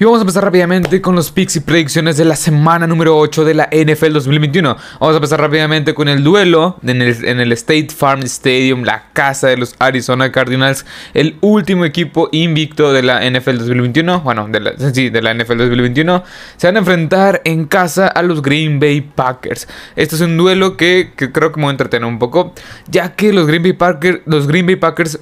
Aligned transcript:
Y 0.00 0.04
vamos 0.04 0.20
a 0.20 0.22
empezar 0.22 0.44
rápidamente 0.44 1.02
con 1.02 1.14
los 1.14 1.30
picks 1.30 1.56
y 1.56 1.60
predicciones 1.60 2.16
de 2.16 2.24
la 2.24 2.34
semana 2.34 2.86
número 2.86 3.18
8 3.18 3.44
de 3.44 3.52
la 3.52 3.68
NFL 3.70 4.14
2021. 4.14 4.74
Vamos 4.98 5.12
a 5.12 5.16
empezar 5.18 5.38
rápidamente 5.42 5.92
con 5.92 6.08
el 6.08 6.24
duelo 6.24 6.78
en 6.82 7.02
el, 7.02 7.52
State 7.52 7.88
Farm 7.94 8.22
Stadium, 8.22 8.84
la 8.84 9.10
casa 9.12 9.48
de 9.48 9.58
los 9.58 9.74
Arizona 9.78 10.32
Cardinals, 10.32 10.86
el 11.12 11.36
último 11.42 11.84
equipo 11.84 12.30
invicto 12.32 12.94
de 12.94 13.02
la 13.02 13.20
NFL 13.30 13.58
2021. 13.58 14.22
Bueno, 14.22 14.48
de 14.48 14.60
la, 14.60 14.72
sí, 14.78 15.10
de 15.10 15.20
la 15.20 15.34
NFL 15.34 15.58
2021. 15.58 16.24
Se 16.56 16.66
van 16.66 16.76
a 16.76 16.78
enfrentar 16.78 17.42
en 17.44 17.66
casa 17.66 18.06
a 18.06 18.22
los 18.22 18.40
Green 18.40 18.80
Bay 18.80 19.02
Packers. 19.02 19.68
Este 19.96 20.14
es 20.14 20.22
un 20.22 20.38
duelo 20.38 20.78
que, 20.78 21.12
creo 21.14 21.52
que 21.52 21.60
me 21.60 21.64
va 21.64 21.72
a 21.72 21.72
entretener 21.72 22.06
un 22.06 22.18
poco, 22.18 22.54
ya 22.88 23.14
que 23.16 23.34
los 23.34 23.46
Green 23.46 23.62
Bay 23.62 23.76
los 24.24 24.46
Green 24.46 24.64
Bay 24.64 24.76
Packers 24.76 25.20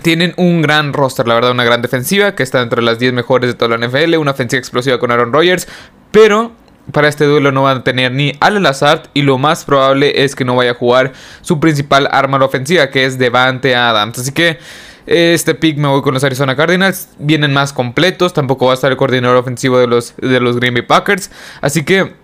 tienen 0.00 0.32
un 0.36 0.62
gran 0.62 0.92
roster, 0.92 1.28
la 1.28 1.34
verdad, 1.34 1.50
una 1.50 1.64
gran 1.64 1.82
defensiva 1.82 2.34
que 2.34 2.42
está 2.42 2.62
entre 2.62 2.82
las 2.82 2.98
10 2.98 3.12
mejores 3.12 3.50
de 3.50 3.54
toda 3.54 3.76
la 3.76 3.86
NFL, 3.86 4.16
una 4.16 4.30
ofensiva 4.30 4.58
explosiva 4.58 4.98
con 4.98 5.10
Aaron 5.10 5.32
Rodgers, 5.32 5.68
pero 6.10 6.52
para 6.90 7.08
este 7.08 7.24
duelo 7.24 7.52
no 7.52 7.62
van 7.62 7.78
a 7.78 7.84
tener 7.84 8.12
ni 8.12 8.32
Al 8.40 8.60
Lazard 8.62 9.02
y 9.14 9.22
lo 9.22 9.38
más 9.38 9.64
probable 9.64 10.24
es 10.24 10.34
que 10.34 10.44
no 10.44 10.56
vaya 10.56 10.72
a 10.72 10.74
jugar 10.74 11.12
su 11.42 11.60
principal 11.60 12.08
arma 12.10 12.38
ofensiva, 12.38 12.88
que 12.90 13.04
es 13.04 13.18
Devante 13.18 13.76
Adams. 13.76 14.18
Así 14.18 14.32
que 14.32 14.58
este 15.06 15.54
pick 15.54 15.78
me 15.78 15.88
voy 15.88 16.02
con 16.02 16.14
los 16.14 16.24
Arizona 16.24 16.56
Cardinals, 16.56 17.08
vienen 17.18 17.52
más 17.52 17.72
completos, 17.72 18.32
tampoco 18.32 18.66
va 18.66 18.72
a 18.72 18.74
estar 18.74 18.90
el 18.90 18.96
coordinador 18.96 19.36
ofensivo 19.36 19.78
de 19.78 19.86
los, 19.86 20.14
de 20.16 20.40
los 20.40 20.56
Green 20.56 20.74
Bay 20.74 20.82
Packers, 20.82 21.30
así 21.60 21.84
que 21.84 22.14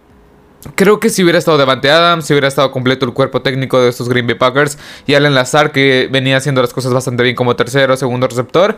Creo 0.74 0.98
que 0.98 1.08
si 1.08 1.22
hubiera 1.22 1.38
estado 1.38 1.56
Devante 1.56 1.90
Adams, 1.90 2.26
si 2.26 2.32
hubiera 2.32 2.48
estado 2.48 2.72
completo 2.72 3.06
el 3.06 3.12
cuerpo 3.12 3.42
técnico 3.42 3.80
de 3.80 3.88
estos 3.88 4.08
Green 4.08 4.26
Bay 4.26 4.34
Packers 4.34 4.76
y 5.06 5.14
Alan 5.14 5.34
Lazar, 5.34 5.70
que 5.70 6.08
venía 6.10 6.36
haciendo 6.36 6.60
las 6.60 6.72
cosas 6.72 6.92
bastante 6.92 7.22
bien 7.22 7.36
como 7.36 7.54
tercero 7.54 7.96
segundo 7.96 8.26
receptor, 8.26 8.76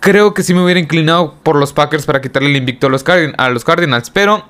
creo 0.00 0.34
que 0.34 0.42
sí 0.42 0.52
me 0.52 0.64
hubiera 0.64 0.80
inclinado 0.80 1.34
por 1.44 1.56
los 1.56 1.72
Packers 1.72 2.06
para 2.06 2.20
quitarle 2.20 2.50
el 2.50 2.56
invicto 2.56 2.88
a 2.88 2.90
los, 2.90 3.04
a 3.06 3.50
los 3.50 3.64
Cardinals. 3.64 4.10
Pero 4.10 4.44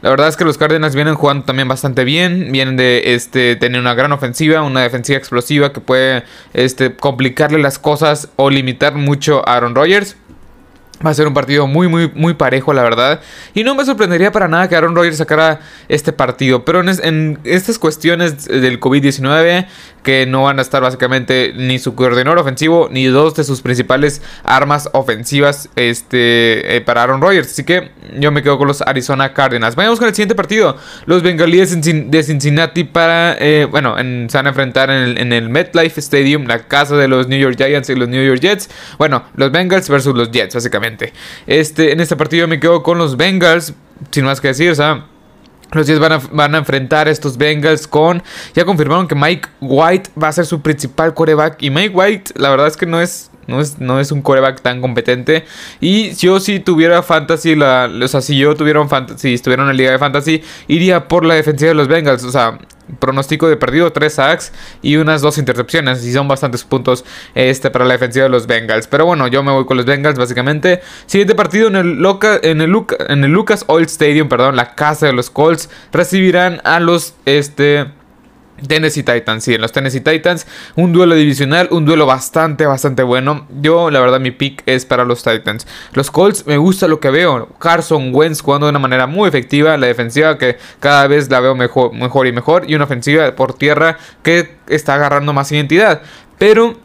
la 0.00 0.10
verdad 0.10 0.28
es 0.28 0.36
que 0.36 0.44
los 0.44 0.56
Cardinals 0.56 0.94
vienen 0.94 1.14
jugando 1.14 1.44
también 1.44 1.68
bastante 1.68 2.04
bien. 2.04 2.52
Vienen 2.52 2.76
de 2.76 3.14
este, 3.14 3.56
tener 3.56 3.80
una 3.80 3.94
gran 3.94 4.12
ofensiva, 4.12 4.62
una 4.62 4.80
defensiva 4.80 5.18
explosiva 5.18 5.72
que 5.72 5.80
puede 5.80 6.24
este, 6.54 6.96
complicarle 6.96 7.58
las 7.58 7.78
cosas 7.78 8.30
o 8.36 8.48
limitar 8.48 8.94
mucho 8.94 9.46
a 9.46 9.56
Aaron 9.56 9.74
Rodgers. 9.74 10.16
Va 11.04 11.10
a 11.10 11.14
ser 11.14 11.28
un 11.28 11.34
partido 11.34 11.68
muy, 11.68 11.86
muy, 11.86 12.10
muy 12.14 12.34
parejo, 12.34 12.72
la 12.72 12.82
verdad. 12.82 13.20
Y 13.54 13.62
no 13.62 13.76
me 13.76 13.84
sorprendería 13.84 14.32
para 14.32 14.48
nada 14.48 14.68
que 14.68 14.74
Aaron 14.74 14.96
Rodgers 14.96 15.18
sacara 15.18 15.60
este 15.88 16.12
partido. 16.12 16.64
Pero 16.64 16.80
en, 16.80 17.38
estas 17.44 17.78
cuestiones 17.78 18.46
del 18.46 18.80
COVID-19, 18.80 19.66
que 20.02 20.26
no 20.26 20.44
van 20.44 20.58
a 20.58 20.62
estar 20.62 20.82
básicamente 20.82 21.52
ni 21.54 21.78
su 21.78 21.94
coordinador 21.94 22.38
ofensivo, 22.38 22.88
ni 22.90 23.06
dos 23.06 23.36
de 23.36 23.44
sus 23.44 23.60
principales 23.60 24.22
armas 24.42 24.88
ofensivas 24.92 25.68
este, 25.76 26.76
eh, 26.76 26.80
para 26.80 27.04
Aaron 27.04 27.20
Rodgers. 27.20 27.48
Así 27.48 27.62
que 27.62 27.92
yo 28.18 28.32
me 28.32 28.42
quedo 28.42 28.58
con 28.58 28.66
los 28.66 28.82
Arizona 28.82 29.32
Cardinals. 29.32 29.76
Vayamos 29.76 30.00
con 30.00 30.08
el 30.08 30.14
siguiente 30.14 30.34
partido. 30.34 30.76
Los 31.06 31.22
Bengalíes 31.22 31.80
de 31.80 32.22
Cincinnati 32.24 32.82
para, 32.82 33.36
eh, 33.38 33.68
bueno, 33.70 33.94
se 33.96 34.36
van 34.36 34.46
a 34.46 34.48
enfrentar 34.48 34.90
en 34.90 34.96
el, 34.96 35.18
en 35.18 35.32
el 35.32 35.48
MetLife 35.48 36.00
Stadium, 36.00 36.46
la 36.46 36.58
casa 36.66 36.96
de 36.96 37.06
los 37.06 37.28
New 37.28 37.38
York 37.38 37.56
Giants 37.56 37.88
y 37.88 37.94
los 37.94 38.08
New 38.08 38.24
York 38.24 38.40
Jets. 38.40 38.68
Bueno, 38.98 39.22
los 39.36 39.52
Bengals 39.52 39.88
versus 39.88 40.16
los 40.16 40.32
Jets, 40.32 40.54
básicamente. 40.54 40.87
Este, 41.46 41.92
en 41.92 42.00
este 42.00 42.16
partido 42.16 42.48
me 42.48 42.60
quedo 42.60 42.82
con 42.82 42.98
los 42.98 43.16
Bengals, 43.16 43.74
sin 44.10 44.24
más 44.24 44.40
que 44.40 44.48
decir, 44.48 44.70
o 44.70 44.74
sea... 44.74 45.06
Los 45.72 45.86
Jets 45.86 46.00
van 46.00 46.12
a, 46.12 46.18
van 46.32 46.54
a, 46.54 46.58
enfrentar 46.58 47.08
a 47.08 47.10
estos 47.10 47.36
Bengals 47.36 47.86
con... 47.86 48.22
Ya 48.54 48.64
confirmaron 48.64 49.06
que 49.06 49.14
Mike 49.14 49.50
White 49.60 50.10
va 50.20 50.28
a 50.28 50.32
ser 50.32 50.46
su 50.46 50.62
principal 50.62 51.12
coreback. 51.12 51.62
Y 51.62 51.68
Mike 51.68 51.94
White, 51.94 52.32
la 52.36 52.48
verdad 52.48 52.68
es 52.68 52.78
que 52.78 52.86
no 52.86 53.02
es, 53.02 53.30
no 53.48 53.60
es, 53.60 53.80
no 53.80 53.98
es 53.98 54.12
un 54.12 54.22
coreback 54.22 54.60
tan 54.60 54.80
competente. 54.80 55.44
Y 55.80 56.12
yo 56.14 56.38
si 56.38 56.60
tuviera 56.60 57.02
fantasy, 57.02 57.56
la, 57.56 57.90
o 58.00 58.06
sea, 58.06 58.20
si 58.20 58.36
yo 58.36 58.54
tuviera 58.54 58.80
un 58.80 58.88
fantasy, 58.88 59.20
si 59.20 59.34
estuviera 59.34 59.62
en 59.62 59.68
la 59.68 59.72
liga 59.72 59.90
de 59.90 59.98
fantasy, 59.98 60.42
iría 60.68 61.08
por 61.08 61.24
la 61.24 61.34
defensiva 61.34 61.70
de 61.70 61.74
los 61.74 61.88
Bengals. 61.88 62.22
O 62.24 62.30
sea, 62.30 62.58
pronóstico 62.98 63.48
de 63.48 63.56
perdido, 63.56 63.90
3 63.90 64.12
sacks 64.12 64.52
y 64.82 64.96
unas 64.96 65.22
2 65.22 65.38
intercepciones. 65.38 66.04
Y 66.04 66.12
son 66.12 66.28
bastantes 66.28 66.62
puntos 66.62 67.06
este, 67.34 67.70
para 67.70 67.86
la 67.86 67.94
defensiva 67.94 68.24
de 68.24 68.30
los 68.30 68.46
Bengals. 68.46 68.86
Pero 68.86 69.06
bueno, 69.06 69.26
yo 69.28 69.42
me 69.42 69.50
voy 69.50 69.64
con 69.64 69.78
los 69.78 69.86
Bengals 69.86 70.18
básicamente. 70.18 70.82
Siguiente 71.06 71.34
partido 71.34 71.68
en 71.68 71.76
el, 71.76 72.06
en 72.42 72.60
el, 72.60 72.84
en 73.08 73.24
el 73.24 73.30
Lucas 73.30 73.64
Oil 73.68 73.86
Stadium, 73.86 74.28
perdón, 74.28 74.56
la 74.56 74.74
casa 74.74 75.06
de 75.06 75.14
los 75.14 75.30
Colts. 75.30 75.70
Recibirán 75.90 76.60
a 76.64 76.80
los... 76.80 77.14
Este, 77.24 77.97
Tennessee 78.66 79.02
Titans, 79.02 79.44
sí, 79.44 79.54
en 79.54 79.60
los 79.60 79.72
Tennessee 79.72 80.00
Titans, 80.00 80.46
un 80.76 80.92
duelo 80.92 81.14
divisional, 81.14 81.68
un 81.70 81.84
duelo 81.84 82.06
bastante, 82.06 82.66
bastante 82.66 83.02
bueno. 83.02 83.46
Yo, 83.60 83.90
la 83.90 84.00
verdad, 84.00 84.20
mi 84.20 84.30
pick 84.30 84.62
es 84.66 84.84
para 84.84 85.04
los 85.04 85.22
Titans. 85.22 85.66
Los 85.92 86.10
Colts, 86.10 86.46
me 86.46 86.56
gusta 86.56 86.88
lo 86.88 87.00
que 87.00 87.10
veo. 87.10 87.48
Carson 87.58 88.14
Wentz 88.14 88.40
jugando 88.40 88.66
de 88.66 88.70
una 88.70 88.78
manera 88.78 89.06
muy 89.06 89.28
efectiva, 89.28 89.76
la 89.76 89.86
defensiva 89.86 90.38
que 90.38 90.58
cada 90.80 91.06
vez 91.06 91.30
la 91.30 91.40
veo 91.40 91.54
mejor, 91.54 91.92
mejor 91.92 92.26
y 92.26 92.32
mejor, 92.32 92.68
y 92.68 92.74
una 92.74 92.84
ofensiva 92.84 93.34
por 93.34 93.54
tierra 93.54 93.98
que 94.22 94.56
está 94.68 94.94
agarrando 94.94 95.32
más 95.32 95.50
identidad. 95.52 96.02
Pero 96.38 96.76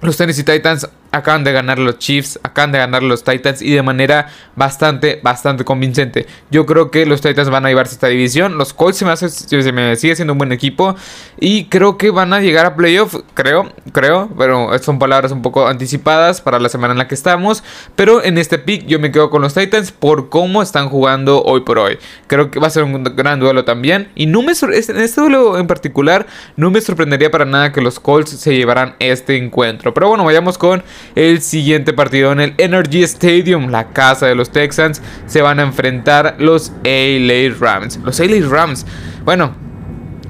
los 0.00 0.16
Tennessee 0.16 0.44
Titans 0.44 0.88
acaban 1.12 1.44
de 1.44 1.52
ganar 1.52 1.78
los 1.78 1.98
Chiefs, 1.98 2.38
acaban 2.42 2.72
de 2.72 2.78
ganar 2.78 3.02
los 3.02 3.24
Titans 3.24 3.62
y 3.62 3.72
de 3.72 3.82
manera 3.82 4.28
bastante, 4.56 5.20
bastante 5.22 5.64
convincente. 5.64 6.26
Yo 6.50 6.66
creo 6.66 6.90
que 6.90 7.06
los 7.06 7.20
Titans 7.20 7.50
van 7.50 7.66
a 7.66 7.68
llevarse 7.68 7.94
esta 7.94 8.08
división. 8.08 8.58
Los 8.58 8.72
Colts 8.72 8.98
se 8.98 9.72
me, 9.72 9.96
sigue 9.96 10.16
siendo 10.16 10.32
un 10.32 10.38
buen 10.38 10.52
equipo 10.52 10.96
y 11.40 11.66
creo 11.66 11.96
que 11.96 12.10
van 12.10 12.32
a 12.32 12.40
llegar 12.40 12.66
a 12.66 12.76
playoff, 12.76 13.16
creo, 13.34 13.72
creo, 13.92 14.28
pero 14.36 14.78
son 14.80 14.98
palabras 14.98 15.32
un 15.32 15.42
poco 15.42 15.66
anticipadas 15.66 16.40
para 16.40 16.58
la 16.58 16.68
semana 16.68 16.92
en 16.92 16.98
la 16.98 17.08
que 17.08 17.14
estamos. 17.14 17.62
Pero 17.96 18.22
en 18.22 18.38
este 18.38 18.58
pick 18.58 18.86
yo 18.86 18.98
me 18.98 19.12
quedo 19.12 19.30
con 19.30 19.42
los 19.42 19.54
Titans 19.54 19.92
por 19.92 20.28
cómo 20.28 20.62
están 20.62 20.88
jugando 20.88 21.42
hoy 21.42 21.60
por 21.60 21.78
hoy. 21.78 21.98
Creo 22.26 22.50
que 22.50 22.60
va 22.60 22.66
a 22.66 22.70
ser 22.70 22.84
un 22.84 23.04
gran 23.04 23.40
duelo 23.40 23.64
también 23.64 24.10
y 24.14 24.26
no 24.26 24.42
me 24.42 24.52
en 24.60 24.98
este 24.98 25.20
duelo 25.20 25.58
en 25.58 25.66
particular 25.66 26.26
no 26.56 26.70
me 26.70 26.80
sorprendería 26.80 27.30
para 27.30 27.44
nada 27.44 27.72
que 27.72 27.80
los 27.80 28.00
Colts 28.00 28.30
se 28.30 28.54
llevaran 28.54 28.94
este 28.98 29.36
encuentro. 29.36 29.94
Pero 29.94 30.08
bueno, 30.08 30.24
vayamos 30.24 30.58
con 30.58 30.82
el 31.14 31.40
siguiente 31.42 31.92
partido 31.92 32.32
en 32.32 32.40
el 32.40 32.54
Energy 32.58 33.02
Stadium, 33.02 33.70
la 33.70 33.88
casa 33.88 34.26
de 34.26 34.34
los 34.34 34.50
Texans, 34.50 35.02
se 35.26 35.42
van 35.42 35.60
a 35.60 35.62
enfrentar 35.62 36.36
los 36.38 36.72
LA 36.84 37.54
Rams. 37.58 37.98
Los 38.04 38.20
LA 38.20 38.48
Rams, 38.48 38.86
bueno, 39.24 39.67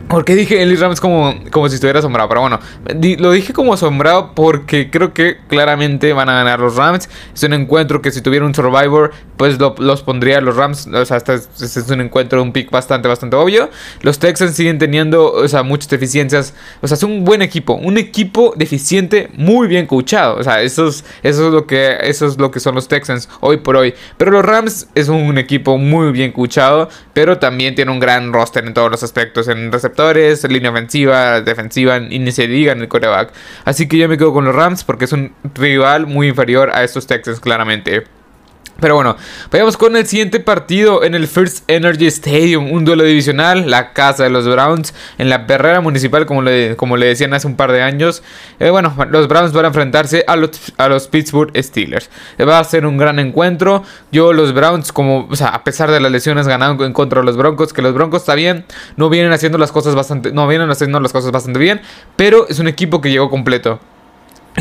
porque 0.08 0.34
dije 0.34 0.62
Ellis 0.62 0.80
Rams 0.80 1.00
como, 1.00 1.34
como 1.50 1.68
si 1.68 1.74
estuviera 1.74 1.98
asombrado? 1.98 2.28
Pero 2.28 2.40
bueno, 2.40 2.60
lo 3.18 3.30
dije 3.32 3.52
como 3.52 3.74
asombrado 3.74 4.32
porque 4.34 4.90
creo 4.90 5.12
que 5.12 5.38
claramente 5.48 6.12
van 6.12 6.28
a 6.28 6.34
ganar 6.34 6.60
los 6.60 6.76
Rams. 6.76 7.08
Es 7.34 7.42
un 7.42 7.52
encuentro 7.52 8.00
que 8.00 8.10
si 8.10 8.22
tuviera 8.22 8.46
un 8.46 8.54
Survivor, 8.54 9.12
pues 9.36 9.58
los 9.58 10.02
pondría 10.02 10.40
los 10.40 10.56
Rams. 10.56 10.86
O 10.86 11.04
sea, 11.04 11.18
este 11.18 11.34
es, 11.34 11.48
este 11.60 11.80
es, 11.80 11.90
un 11.90 12.00
encuentro, 12.00 12.42
un 12.42 12.52
pick 12.52 12.70
bastante, 12.70 13.06
bastante 13.06 13.36
obvio. 13.36 13.68
Los 14.00 14.18
Texans 14.18 14.54
siguen 14.54 14.78
teniendo, 14.78 15.32
o 15.32 15.46
sea, 15.46 15.62
muchas 15.62 15.90
deficiencias. 15.90 16.54
O 16.80 16.88
sea, 16.88 16.96
es 16.96 17.02
un 17.02 17.24
buen 17.24 17.42
equipo. 17.42 17.74
Un 17.74 17.98
equipo 17.98 18.54
deficiente, 18.56 19.28
muy 19.34 19.68
bien 19.68 19.86
coachado. 19.86 20.36
O 20.36 20.42
sea, 20.42 20.62
eso 20.62 20.88
es, 20.88 21.04
eso 21.22 21.48
es, 21.48 21.52
lo, 21.52 21.66
que, 21.66 21.98
eso 22.02 22.26
es 22.26 22.38
lo 22.38 22.50
que 22.50 22.60
son 22.60 22.74
los 22.74 22.88
Texans 22.88 23.28
hoy 23.40 23.58
por 23.58 23.76
hoy. 23.76 23.94
Pero 24.16 24.30
los 24.30 24.44
Rams 24.44 24.88
es 24.94 25.08
un 25.08 25.36
equipo 25.38 25.76
muy 25.76 26.12
bien 26.12 26.32
coachado. 26.32 26.88
Pero 27.12 27.38
también 27.38 27.74
tiene 27.74 27.92
un 27.92 28.00
gran 28.00 28.32
roster 28.32 28.64
en 28.64 28.74
todos 28.74 28.90
los 28.90 29.02
aspectos. 29.02 29.48
En 29.48 29.70
línea 30.48 30.70
ofensiva, 30.70 31.40
defensiva 31.40 31.98
y 31.98 32.18
ni 32.18 32.32
se 32.32 32.46
diga 32.46 32.72
en 32.72 32.80
el 32.80 32.88
coreback. 32.88 33.32
Así 33.64 33.88
que 33.88 33.98
yo 33.98 34.08
me 34.08 34.18
quedo 34.18 34.32
con 34.32 34.44
los 34.44 34.54
Rams 34.54 34.84
porque 34.84 35.06
es 35.06 35.12
un 35.12 35.32
rival 35.54 36.06
muy 36.06 36.28
inferior 36.28 36.70
a 36.72 36.84
estos 36.84 37.06
Texans 37.06 37.40
claramente. 37.40 38.04
Pero 38.80 38.94
bueno, 38.94 39.16
vayamos 39.50 39.76
con 39.76 39.96
el 39.96 40.06
siguiente 40.06 40.38
partido 40.38 41.02
en 41.02 41.16
el 41.16 41.26
First 41.26 41.68
Energy 41.68 42.06
Stadium, 42.06 42.70
un 42.70 42.84
duelo 42.84 43.02
divisional, 43.02 43.68
la 43.68 43.92
casa 43.92 44.22
de 44.22 44.30
los 44.30 44.46
Browns 44.48 44.94
en 45.18 45.28
la 45.28 45.48
perrera 45.48 45.80
municipal, 45.80 46.26
como 46.26 46.42
le, 46.42 46.76
como 46.76 46.96
le 46.96 47.06
decían 47.06 47.34
hace 47.34 47.48
un 47.48 47.56
par 47.56 47.72
de 47.72 47.82
años. 47.82 48.22
Eh, 48.60 48.70
bueno, 48.70 48.94
los 49.10 49.26
Browns 49.26 49.52
van 49.52 49.64
a 49.64 49.68
enfrentarse 49.68 50.22
a 50.28 50.36
los, 50.36 50.50
a 50.76 50.88
los 50.88 51.08
Pittsburgh 51.08 51.50
Steelers. 51.60 52.08
Eh, 52.38 52.44
va 52.44 52.60
a 52.60 52.64
ser 52.64 52.86
un 52.86 52.98
gran 52.98 53.18
encuentro. 53.18 53.82
Yo, 54.12 54.32
los 54.32 54.54
Browns, 54.54 54.92
como, 54.92 55.26
o 55.28 55.34
sea, 55.34 55.48
a 55.48 55.64
pesar 55.64 55.90
de 55.90 55.98
las 55.98 56.12
lesiones, 56.12 56.46
ganaron 56.46 56.80
en 56.82 56.92
contra 56.92 57.18
de 57.18 57.26
los 57.26 57.36
Broncos, 57.36 57.72
que 57.72 57.82
los 57.82 57.94
Broncos 57.94 58.22
está 58.22 58.36
bien, 58.36 58.64
no 58.96 59.10
vienen 59.10 59.32
haciendo 59.32 59.58
las 59.58 59.72
cosas 59.72 59.96
bastante, 59.96 60.30
no 60.30 60.46
vienen 60.46 60.70
haciendo 60.70 61.00
las 61.00 61.12
cosas 61.12 61.32
bastante 61.32 61.58
bien, 61.58 61.80
pero 62.14 62.46
es 62.48 62.60
un 62.60 62.68
equipo 62.68 63.00
que 63.00 63.10
llegó 63.10 63.28
completo 63.28 63.80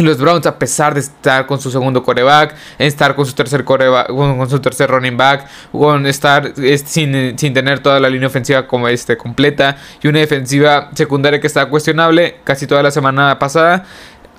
los 0.04 0.18
Browns, 0.18 0.46
a 0.46 0.58
pesar 0.58 0.94
de 0.94 1.02
estar 1.02 1.46
con 1.46 1.60
su 1.60 1.72
segundo 1.72 2.04
coreback, 2.04 2.56
estar 2.78 3.16
con 3.16 3.26
su 3.26 3.34
tercer 3.34 3.64
coreback, 3.64 4.08
con 4.08 4.50
su 4.50 4.60
tercer 4.60 4.90
running 4.90 5.18
back, 5.18 5.48
con 5.72 6.06
estar 6.06 6.54
sin, 6.86 7.38
sin, 7.38 7.54
tener 7.54 7.80
toda 7.80 8.00
la 8.00 8.10
línea 8.10 8.28
ofensiva 8.28 8.68
como 8.68 8.88
este 8.88 9.18
completa 9.18 9.78
y 10.02 10.08
una 10.08 10.20
defensiva 10.20 10.90
secundaria 10.94 11.40
que 11.40 11.48
está 11.48 11.68
cuestionable 11.68 12.40
casi 12.44 12.68
toda 12.68 12.84
la 12.84 12.92
semana 12.92 13.40
pasada, 13.40 13.86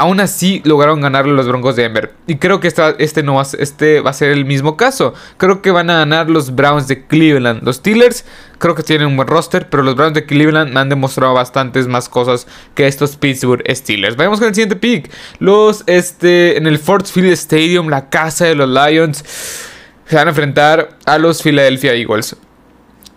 Aún 0.01 0.21
así 0.21 0.63
lograron 0.65 1.01
ganarle 1.01 1.33
los 1.33 1.49
Broncos 1.49 1.75
de 1.75 1.83
Denver. 1.83 2.15
Y 2.29 2.37
creo 2.37 2.61
que 2.61 2.73
este, 2.99 3.23
no 3.25 3.35
va, 3.35 3.47
este 3.59 4.01
va 4.01 4.11
a 4.11 4.13
ser 4.13 4.31
el 4.31 4.45
mismo 4.45 4.77
caso. 4.77 5.13
Creo 5.39 5.61
que 5.61 5.73
van 5.73 5.91
a 5.91 5.99
ganar 5.99 6.31
los 6.31 6.55
Browns 6.55 6.87
de 6.87 7.05
Cleveland. 7.05 7.65
Los 7.65 7.77
Steelers 7.77 8.25
creo 8.59 8.77
que 8.77 8.85
tienen 8.85 9.09
un 9.09 9.17
buen 9.17 9.27
roster, 9.27 9.69
pero 9.69 9.83
los 9.83 9.97
Browns 9.97 10.15
de 10.15 10.25
Cleveland 10.25 10.73
me 10.73 10.79
han 10.79 10.89
demostrado 10.89 11.35
bastantes 11.35 11.89
más 11.89 12.09
cosas 12.09 12.47
que 12.77 12.87
estos 12.87 13.17
Pittsburgh 13.17 13.65
Steelers. 13.69 14.15
Vamos 14.15 14.39
con 14.39 14.47
el 14.47 14.55
siguiente 14.55 14.77
pick. 14.77 15.11
Los 15.41 15.83
este 15.89 16.57
en 16.57 16.69
el 16.69 16.79
Ford 16.79 17.05
Field 17.05 17.33
Stadium, 17.33 17.89
la 17.89 18.09
casa 18.09 18.45
de 18.45 18.55
los 18.55 18.69
Lions. 18.69 19.25
se 20.07 20.15
van 20.15 20.29
a 20.29 20.31
enfrentar 20.31 20.91
a 21.07 21.19
los 21.19 21.43
Philadelphia 21.43 21.95
Eagles. 21.95 22.37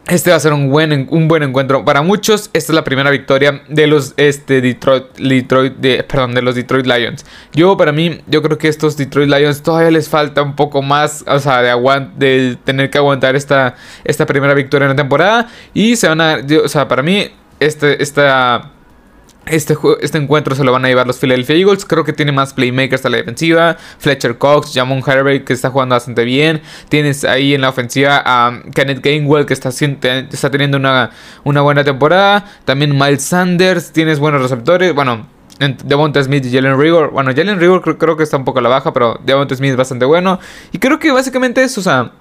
Este 0.07 0.31
va 0.31 0.35
a 0.35 0.39
ser 0.39 0.51
un 0.51 0.69
buen, 0.69 1.07
un 1.11 1.27
buen 1.27 1.43
encuentro 1.43 1.85
para 1.85 2.01
muchos. 2.01 2.49
Esta 2.53 2.71
es 2.71 2.75
la 2.75 2.83
primera 2.83 3.11
victoria 3.11 3.61
de 3.69 3.87
los 3.87 4.13
este, 4.17 4.59
Detroit, 4.59 5.15
Detroit 5.17 5.75
de, 5.77 6.03
perdón, 6.03 6.33
de 6.33 6.41
los 6.41 6.55
Detroit 6.55 6.85
Lions. 6.85 7.25
Yo, 7.53 7.77
para 7.77 7.91
mí, 7.91 8.19
yo 8.27 8.41
creo 8.41 8.57
que 8.57 8.67
estos 8.67 8.97
Detroit 8.97 9.29
Lions 9.29 9.61
todavía 9.61 9.91
les 9.91 10.09
falta 10.09 10.41
un 10.41 10.55
poco 10.55 10.81
más, 10.81 11.23
o 11.27 11.39
sea, 11.39 11.61
de, 11.61 12.07
de 12.17 12.57
tener 12.63 12.89
que 12.89 12.97
aguantar 12.97 13.35
esta, 13.35 13.75
esta 14.03 14.25
primera 14.25 14.53
victoria 14.53 14.85
en 14.85 14.89
la 14.89 14.95
temporada. 14.95 15.47
Y 15.73 15.95
se 15.95 16.07
van 16.07 16.19
a, 16.19 16.39
o 16.63 16.67
sea, 16.67 16.87
para 16.87 17.03
mí, 17.03 17.29
este, 17.59 18.01
esta 18.01 18.71
este, 19.45 19.75
este, 20.01 20.17
encuentro 20.17 20.55
se 20.55 20.63
lo 20.63 20.71
van 20.71 20.85
a 20.85 20.87
llevar 20.87 21.07
los 21.07 21.17
Philadelphia 21.17 21.55
Eagles. 21.55 21.85
Creo 21.85 22.03
que 22.03 22.13
tiene 22.13 22.31
más 22.31 22.53
playmakers 22.53 23.05
a 23.05 23.09
la 23.09 23.17
defensiva. 23.17 23.77
Fletcher 23.97 24.37
Cox, 24.37 24.71
Jamon 24.73 25.03
Harvey 25.05 25.43
que 25.43 25.53
está 25.53 25.69
jugando 25.69 25.95
bastante 25.95 26.23
bien. 26.23 26.61
Tienes 26.89 27.23
ahí 27.23 27.53
en 27.53 27.61
la 27.61 27.69
ofensiva 27.69 28.21
a 28.23 28.61
Kenneth 28.73 29.03
Gainwell 29.03 29.45
que 29.45 29.53
está, 29.53 29.69
está 29.69 30.51
teniendo 30.51 30.77
una, 30.77 31.11
una 31.43 31.61
buena 31.61 31.83
temporada. 31.83 32.45
También 32.65 32.97
Miles 32.97 33.23
Sanders. 33.23 33.91
Tienes 33.91 34.19
buenos 34.19 34.41
receptores. 34.41 34.93
Bueno, 34.93 35.25
Devonta 35.83 36.23
Smith 36.23 36.45
y 36.45 36.51
Jalen 36.51 36.79
Rigor. 36.79 37.11
Bueno, 37.11 37.31
Jalen 37.35 37.59
Rigor 37.59 37.81
creo, 37.81 37.97
creo, 37.97 38.17
que 38.17 38.23
está 38.23 38.37
un 38.37 38.45
poco 38.45 38.59
a 38.59 38.61
la 38.61 38.69
baja, 38.69 38.93
pero 38.93 39.19
Devonta 39.23 39.55
Smith 39.55 39.71
es 39.71 39.77
bastante 39.77 40.05
bueno. 40.05 40.39
Y 40.71 40.77
creo 40.77 40.99
que 40.99 41.11
básicamente 41.11 41.63
es, 41.63 41.77
o 41.77 41.81
sea, 41.81 42.11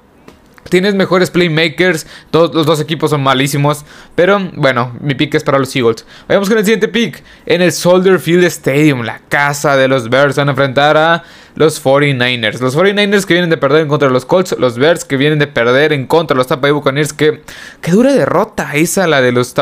Tienes 0.70 0.94
mejores 0.94 1.30
playmakers. 1.30 2.06
Todos 2.30 2.54
los 2.54 2.64
dos 2.64 2.80
equipos 2.80 3.10
son 3.10 3.22
malísimos. 3.22 3.84
Pero 4.14 4.50
bueno, 4.54 4.96
mi 5.00 5.14
pick 5.14 5.34
es 5.34 5.44
para 5.44 5.58
los 5.58 5.74
Eagles. 5.76 6.06
Vayamos 6.28 6.48
con 6.48 6.56
el 6.56 6.64
siguiente 6.64 6.88
pick. 6.88 7.22
En 7.44 7.60
el 7.60 7.72
Soldier 7.72 8.18
Field 8.18 8.44
Stadium, 8.44 9.02
la 9.02 9.20
casa 9.28 9.76
de 9.76 9.88
los 9.88 10.08
Bears, 10.08 10.36
van 10.36 10.48
a 10.48 10.52
enfrentar 10.52 10.96
a 10.96 11.24
los 11.56 11.84
49ers. 11.84 12.60
Los 12.60 12.76
49ers 12.76 13.24
que 13.26 13.34
vienen 13.34 13.50
de 13.50 13.56
perder 13.56 13.82
en 13.82 13.88
contra 13.88 14.08
de 14.08 14.14
los 14.14 14.24
Colts. 14.24 14.56
Los 14.58 14.78
Bears 14.78 15.04
que 15.04 15.16
vienen 15.16 15.38
de 15.38 15.46
perder 15.46 15.92
en 15.92 16.06
contra 16.06 16.34
de 16.34 16.38
los 16.38 16.46
Tampa 16.46 16.68
Bay 16.68 16.72
Buccaneers. 16.72 17.12
Que, 17.12 17.42
que 17.80 17.90
dura 17.90 18.12
derrota 18.12 18.74
esa, 18.74 19.06
la 19.06 19.20
de 19.20 19.32
los 19.32 19.54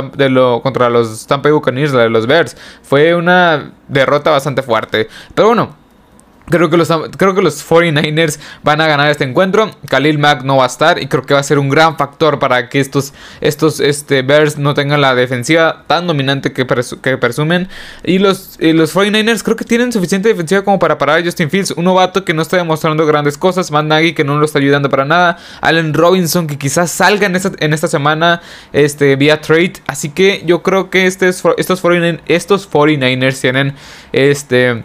contra 0.63 0.91
los 0.91 1.27
Tampa 1.27 1.49
Bay 1.49 1.55
Buccaneers, 1.55 1.93
la 1.93 2.03
de 2.03 2.11
los 2.11 2.27
Bears. 2.27 2.57
Fue 2.83 3.15
una 3.15 3.73
derrota 3.89 4.31
bastante 4.31 4.63
fuerte. 4.63 5.09
Pero 5.35 5.49
bueno. 5.49 5.78
Creo 6.51 6.71
que, 6.71 6.77
los, 6.77 6.89
creo 7.17 7.35
que 7.35 7.43
los 7.43 7.69
49ers 7.69 8.39
van 8.63 8.81
a 8.81 8.87
ganar 8.87 9.11
este 9.11 9.25
encuentro. 9.25 9.71
Khalil 9.89 10.19
Mack 10.19 10.45
no 10.45 10.57
va 10.57 10.65
a 10.65 10.67
estar 10.67 11.03
y 11.03 11.07
creo 11.07 11.25
que 11.25 11.35
va 11.35 11.41
a 11.41 11.43
ser 11.43 11.59
un 11.59 11.69
gran 11.69 11.97
factor 11.97 12.39
para 12.39 12.69
que 12.69 12.81
estos, 12.81 13.13
estos 13.41 13.81
este, 13.81 14.23
Bears 14.23 14.57
no 14.57 14.75
tengan 14.75 15.01
la 15.01 15.15
defensiva 15.15 15.85
tan 15.87 16.07
dominante 16.07 16.53
que, 16.53 16.67
que 17.03 17.19
presumen. 17.19 17.69
Y 18.05 18.19
los, 18.19 18.57
los 18.61 18.95
49ers 18.95 19.43
creo 19.43 19.57
que 19.57 19.65
tienen 19.65 19.93
suficiente 19.93 20.29
defensiva 20.29 20.63
como 20.63 20.79
para 20.79 20.97
parar 20.99 21.21
a 21.21 21.25
Justin 21.25 21.51
Fields. 21.51 21.73
Un 21.73 21.85
novato 21.85 22.25
que 22.25 22.35
no 22.35 22.43
está 22.43 22.57
demostrando 22.57 23.05
grandes 23.07 23.37
cosas. 23.37 23.71
Matt 23.71 23.85
Nagy 23.85 24.15
que 24.15 24.25
no 24.25 24.39
lo 24.39 24.45
está 24.45 24.59
ayudando 24.59 24.89
para 24.89 25.05
nada. 25.05 25.39
Allen 25.61 25.95
Robinson 25.95 26.47
que 26.47 26.57
quizás 26.57 26.91
salga 26.91 27.27
en 27.27 27.73
esta, 27.73 27.89
semana 27.89 28.41
este, 28.73 29.17
vía 29.17 29.41
trade. 29.41 29.75
Así 29.87 30.11
que 30.11 30.43
yo 30.47 30.63
creo 30.63 30.91
que 30.91 31.07
este 31.07 31.29
estos, 31.29 31.81
49, 31.81 32.23
estos 32.27 32.71
49ers 32.71 33.41
tienen 33.41 33.75
este 34.13 34.85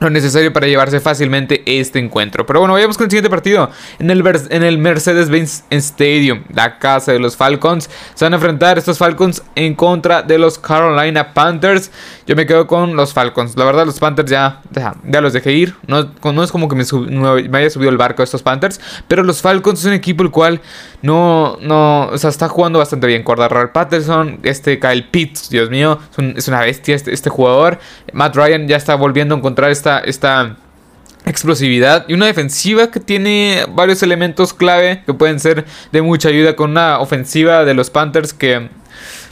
lo 0.00 0.10
necesario 0.10 0.52
para 0.52 0.66
llevarse 0.66 1.00
fácilmente 1.00 1.62
este 1.66 1.98
encuentro. 1.98 2.46
Pero 2.46 2.60
bueno, 2.60 2.74
vayamos 2.74 2.96
con 2.96 3.04
el 3.04 3.10
siguiente 3.10 3.30
partido. 3.30 3.70
En 3.98 4.10
el, 4.10 4.24
en 4.50 4.62
el 4.62 4.78
Mercedes-Benz 4.78 5.64
Stadium, 5.70 6.44
la 6.52 6.78
casa 6.78 7.12
de 7.12 7.18
los 7.18 7.36
Falcons, 7.36 7.90
se 8.14 8.24
van 8.24 8.32
a 8.32 8.36
enfrentar 8.36 8.78
estos 8.78 8.98
Falcons 8.98 9.42
en 9.54 9.74
contra 9.74 10.22
de 10.22 10.38
los 10.38 10.58
Carolina 10.58 11.34
Panthers. 11.34 11.90
Yo 12.26 12.36
me 12.36 12.46
quedo 12.46 12.66
con 12.66 12.96
los 12.96 13.12
Falcons. 13.12 13.56
La 13.56 13.64
verdad, 13.64 13.86
los 13.86 13.98
Panthers 13.98 14.30
ya, 14.30 14.60
ya, 14.70 15.20
los 15.20 15.32
dejé 15.32 15.52
ir. 15.52 15.74
No, 15.86 16.10
no 16.22 16.42
es 16.42 16.52
como 16.52 16.68
que 16.68 16.76
me, 16.76 16.84
me, 17.48 17.58
haya 17.58 17.70
subido 17.70 17.90
el 17.90 17.96
barco 17.96 18.22
estos 18.22 18.42
Panthers. 18.42 18.80
Pero 19.08 19.22
los 19.22 19.42
Falcons 19.42 19.80
es 19.80 19.86
un 19.86 19.92
equipo 19.92 20.22
el 20.22 20.30
cual 20.30 20.60
no, 21.02 21.56
no, 21.60 22.06
o 22.06 22.18
sea, 22.18 22.30
está 22.30 22.48
jugando 22.48 22.78
bastante 22.78 23.06
bien. 23.06 23.22
Cordarral 23.22 23.72
Patterson, 23.72 24.40
este 24.42 24.78
Kyle 24.78 25.04
Pitts, 25.04 25.50
Dios 25.50 25.70
mío, 25.70 25.98
es, 26.36 26.48
una 26.48 26.60
bestia 26.60 26.96
este, 26.96 27.12
este 27.12 27.30
jugador. 27.30 27.78
Matt 28.12 28.34
Ryan 28.36 28.66
ya 28.68 28.76
está 28.76 28.94
volviendo 28.94 29.34
a 29.34 29.38
encontrar 29.38 29.70
esta 29.70 29.98
esta, 30.00 30.56
explosividad 31.28 32.06
y 32.08 32.14
una 32.14 32.26
defensiva 32.26 32.90
que 32.90 33.00
tiene 33.00 33.64
varios 33.68 34.02
elementos 34.02 34.54
clave 34.54 35.02
que 35.04 35.14
pueden 35.14 35.40
ser 35.40 35.64
de 35.92 36.02
mucha 36.02 36.28
ayuda 36.28 36.56
con 36.56 36.70
una 36.70 37.00
ofensiva 37.00 37.64
de 37.64 37.74
los 37.74 37.90
Panthers 37.90 38.32
que 38.32 38.68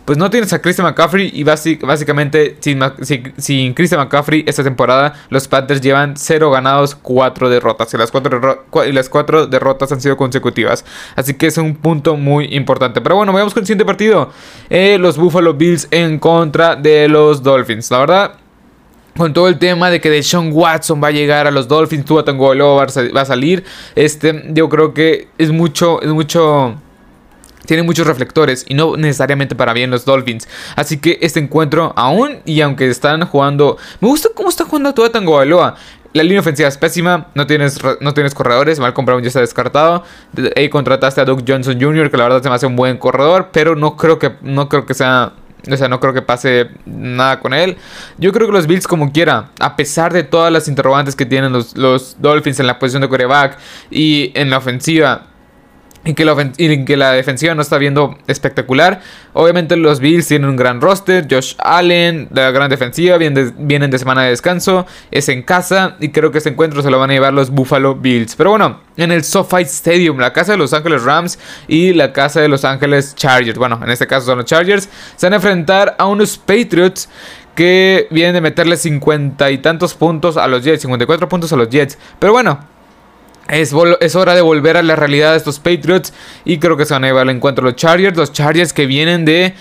pues 0.06 0.16
no 0.16 0.30
tienes 0.30 0.52
a 0.52 0.62
Christian 0.62 0.86
McCaffrey 0.86 1.30
y 1.34 1.42
básicamente 1.42 2.56
sin, 2.60 2.80
sin, 3.36 3.74
Christian 3.74 4.00
McCaffrey 4.00 4.44
esta 4.46 4.62
temporada 4.62 5.14
los 5.30 5.48
Panthers 5.48 5.80
llevan 5.80 6.16
0 6.16 6.50
ganados, 6.52 6.94
4 6.94 7.50
derrotas 7.50 7.92
y 7.92 7.98
las 7.98 8.10
4 8.12 9.44
y 9.44 9.50
derrotas 9.50 9.90
han 9.90 10.00
sido 10.00 10.16
consecutivas. 10.16 10.84
Así 11.16 11.34
que 11.34 11.48
es 11.48 11.58
un 11.58 11.74
punto 11.74 12.16
muy 12.16 12.54
importante. 12.54 13.00
Pero 13.00 13.16
bueno, 13.16 13.32
vamos 13.32 13.52
con 13.52 13.62
el 13.62 13.66
siguiente 13.66 13.84
partido. 13.84 14.30
Eh, 14.70 14.96
los 14.98 15.18
Buffalo 15.18 15.54
Bills 15.54 15.88
en 15.90 16.20
contra 16.20 16.76
de 16.76 17.08
los 17.08 17.42
Dolphins. 17.42 17.90
La 17.90 17.98
verdad 17.98 18.32
con 19.16 19.32
todo 19.32 19.48
el 19.48 19.58
tema 19.58 19.90
de 19.90 20.00
que 20.00 20.10
Deshaun 20.10 20.50
Watson 20.52 21.02
va 21.02 21.08
a 21.08 21.10
llegar 21.10 21.46
a 21.46 21.50
los 21.50 21.66
Dolphins, 21.66 22.04
Tua 22.04 22.24
Tagovailoa 22.24 22.86
va 23.14 23.20
a 23.20 23.24
salir, 23.24 23.64
este, 23.94 24.44
yo 24.48 24.68
creo 24.68 24.92
que 24.92 25.28
es 25.38 25.50
mucho, 25.50 26.00
es 26.02 26.08
mucho, 26.10 26.76
tiene 27.66 27.82
muchos 27.82 28.06
reflectores 28.06 28.64
y 28.68 28.74
no 28.74 28.96
necesariamente 28.96 29.54
para 29.54 29.72
bien 29.72 29.90
los 29.90 30.04
Dolphins. 30.04 30.48
Así 30.76 30.98
que 30.98 31.18
este 31.20 31.40
encuentro, 31.40 31.92
aún 31.96 32.38
y 32.44 32.60
aunque 32.60 32.88
están 32.88 33.26
jugando, 33.26 33.76
me 34.00 34.08
gusta 34.08 34.30
cómo 34.34 34.48
está 34.48 34.64
jugando 34.64 34.94
Tua 34.94 35.10
Tagovailoa. 35.10 35.76
La 36.12 36.22
línea 36.22 36.40
ofensiva 36.40 36.66
es 36.68 36.78
pésima, 36.78 37.26
no 37.34 37.46
tienes, 37.46 37.78
no 38.00 38.14
tienes 38.14 38.32
corredores, 38.32 38.80
Malcolm 38.80 39.04
Brown 39.04 39.22
ya 39.22 39.28
está 39.28 39.40
descartado. 39.40 40.02
Ahí 40.56 40.70
contrataste 40.70 41.20
a 41.20 41.26
Doug 41.26 41.44
Johnson 41.46 41.78
Jr., 41.78 42.10
que 42.10 42.16
la 42.16 42.24
verdad 42.24 42.42
se 42.42 42.48
me 42.48 42.54
hace 42.54 42.66
un 42.66 42.74
buen 42.74 42.96
corredor, 42.96 43.50
pero 43.52 43.76
no 43.76 43.96
creo 43.96 44.18
que, 44.18 44.32
no 44.40 44.70
creo 44.70 44.86
que 44.86 44.94
sea 44.94 45.34
o 45.70 45.76
sea, 45.76 45.88
no 45.88 46.00
creo 46.00 46.14
que 46.14 46.22
pase 46.22 46.70
nada 46.84 47.40
con 47.40 47.52
él. 47.52 47.76
Yo 48.18 48.32
creo 48.32 48.46
que 48.46 48.52
los 48.52 48.66
Bills, 48.66 48.86
como 48.86 49.12
quiera, 49.12 49.50
a 49.58 49.76
pesar 49.76 50.12
de 50.12 50.22
todas 50.22 50.52
las 50.52 50.68
interrogantes 50.68 51.16
que 51.16 51.26
tienen 51.26 51.52
los, 51.52 51.76
los 51.76 52.16
Dolphins 52.20 52.60
en 52.60 52.66
la 52.66 52.78
posición 52.78 53.02
de 53.02 53.08
coreback 53.08 53.58
y 53.90 54.32
en 54.34 54.50
la 54.50 54.58
ofensiva, 54.58 55.26
y 56.06 56.14
que, 56.14 56.24
la 56.24 56.34
que 56.36 56.96
la 56.96 57.12
defensiva 57.12 57.54
no 57.54 57.62
está 57.62 57.78
viendo 57.78 58.16
espectacular. 58.28 59.00
Obviamente 59.32 59.76
los 59.76 60.00
Bills 60.00 60.28
tienen 60.28 60.48
un 60.48 60.56
gran 60.56 60.80
roster. 60.80 61.26
Josh 61.28 61.54
Allen, 61.58 62.28
la 62.32 62.52
gran 62.52 62.70
defensiva, 62.70 63.18
vienen 63.18 63.34
de, 63.34 63.52
vienen 63.58 63.90
de 63.90 63.98
semana 63.98 64.22
de 64.22 64.30
descanso. 64.30 64.86
Es 65.10 65.28
en 65.28 65.42
casa 65.42 65.96
y 66.00 66.10
creo 66.10 66.30
que 66.30 66.38
este 66.38 66.50
encuentro 66.50 66.80
se 66.80 66.90
lo 66.90 66.98
van 66.98 67.10
a 67.10 67.12
llevar 67.12 67.34
los 67.34 67.50
Buffalo 67.50 67.96
Bills. 67.96 68.36
Pero 68.36 68.50
bueno, 68.50 68.80
en 68.96 69.10
el 69.10 69.24
SoFi 69.24 69.62
Stadium, 69.62 70.18
la 70.18 70.32
casa 70.32 70.52
de 70.52 70.58
Los 70.58 70.72
Ángeles 70.72 71.02
Rams 71.02 71.38
y 71.66 71.92
la 71.92 72.12
casa 72.12 72.40
de 72.40 72.48
Los 72.48 72.64
Ángeles 72.64 73.14
Chargers. 73.16 73.58
Bueno, 73.58 73.80
en 73.82 73.90
este 73.90 74.06
caso 74.06 74.26
son 74.26 74.38
los 74.38 74.46
Chargers. 74.46 74.88
Se 75.16 75.26
van 75.26 75.32
a 75.32 75.36
enfrentar 75.36 75.96
a 75.98 76.06
unos 76.06 76.38
Patriots 76.38 77.08
que 77.56 78.06
vienen 78.10 78.34
de 78.34 78.40
meterle 78.42 78.76
50 78.76 79.50
y 79.50 79.58
tantos 79.58 79.94
puntos 79.94 80.36
a 80.36 80.46
los 80.46 80.62
Jets, 80.62 80.82
54 80.82 81.28
puntos 81.28 81.52
a 81.52 81.56
los 81.56 81.68
Jets. 81.68 81.98
Pero 82.20 82.32
bueno, 82.32 82.60
es, 83.48 83.74
es, 84.00 84.16
hora 84.16 84.34
de 84.34 84.40
volver 84.40 84.76
a 84.76 84.82
la 84.82 84.96
realidad 84.96 85.32
de 85.32 85.38
estos 85.38 85.58
Patriots. 85.58 86.12
Y 86.44 86.58
creo 86.58 86.76
que 86.76 86.84
se 86.84 86.94
van 86.94 87.04
a 87.04 87.08
llevar 87.08 87.22
al 87.22 87.30
encuentro 87.30 87.64
los 87.64 87.76
Chargers. 87.76 88.16
Los 88.16 88.32
Chargers 88.32 88.72
que 88.72 88.86
vienen 88.86 89.24
de 89.24 89.54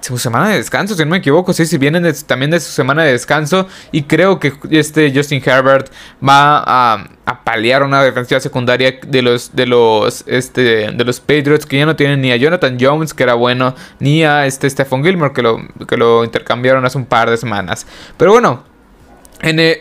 su 0.00 0.18
semana 0.18 0.48
de 0.48 0.56
descanso, 0.56 0.94
si 0.94 1.04
no 1.04 1.10
me 1.10 1.18
equivoco. 1.18 1.52
Sí, 1.52 1.64
sí, 1.64 1.78
vienen 1.78 2.12
también 2.26 2.50
de 2.50 2.60
su 2.60 2.72
semana 2.72 3.04
de 3.04 3.12
descanso. 3.12 3.68
Y 3.92 4.02
creo 4.02 4.38
que 4.38 4.52
este 4.70 5.12
Justin 5.14 5.42
Herbert 5.44 5.92
va 6.26 6.62
a, 6.66 7.08
a 7.24 7.44
paliar 7.44 7.82
una 7.82 8.02
defensiva 8.02 8.40
secundaria 8.40 8.98
de 9.06 9.22
los, 9.22 9.54
de, 9.54 9.66
los, 9.66 10.24
este, 10.26 10.90
de 10.90 11.04
los 11.04 11.20
Patriots. 11.20 11.66
Que 11.66 11.78
ya 11.78 11.86
no 11.86 11.96
tienen 11.96 12.20
ni 12.20 12.32
a 12.32 12.36
Jonathan 12.36 12.76
Jones, 12.80 13.14
que 13.14 13.22
era 13.22 13.34
bueno, 13.34 13.74
ni 14.00 14.24
a 14.24 14.46
este 14.46 14.68
Stephon 14.68 15.04
Gilmore, 15.04 15.32
que 15.32 15.42
lo, 15.42 15.58
que 15.86 15.96
lo 15.96 16.24
intercambiaron 16.24 16.84
hace 16.84 16.98
un 16.98 17.06
par 17.06 17.30
de 17.30 17.36
semanas. 17.36 17.86
Pero 18.16 18.32
bueno, 18.32 18.71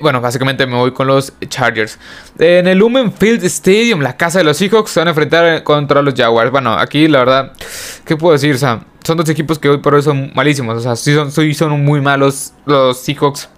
bueno, 0.02 0.22
básicamente 0.22 0.66
me 0.66 0.76
voy 0.76 0.92
con 0.92 1.08
los 1.08 1.34
Chargers. 1.48 2.00
En 2.40 2.68
el 2.68 2.80
Lumen 2.80 3.14
Field 3.14 3.44
Stadium, 3.44 4.02
la 4.02 4.18
casa 4.18 4.40
de 4.40 4.44
los 4.44 4.58
Seahawks, 4.58 4.90
se 4.90 5.00
van 5.00 5.08
a 5.08 5.12
enfrentar 5.12 5.64
contra 5.64 6.02
los 6.02 6.16
Jaguars. 6.16 6.52
Bueno, 6.52 6.74
aquí 6.74 7.08
la 7.08 7.20
verdad, 7.20 7.54
¿qué 8.04 8.18
puedo 8.18 8.34
decir? 8.34 8.56
O 8.56 8.58
sea, 8.58 8.84
son 9.04 9.18
dos 9.18 9.30
equipos 9.30 9.60
que 9.60 9.70
hoy 9.70 9.78
por 9.78 9.94
hoy 9.94 10.02
son 10.02 10.32
malísimos. 10.34 10.78
O 10.78 10.80
sea, 10.80 10.96
sí 10.96 11.14
son, 11.14 11.32
son 11.32 11.86
muy 11.86 12.02
malos 12.02 12.54
los 12.66 12.98
Seahawks 12.98 13.50